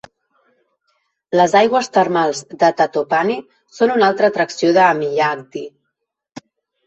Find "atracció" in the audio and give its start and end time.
4.33-4.71